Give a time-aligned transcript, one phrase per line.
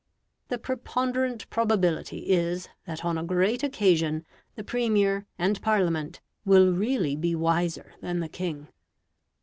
[0.49, 7.15] The preponderant probability is that on a great occasion the Premier and Parliament will really
[7.15, 8.69] be wiser than the king.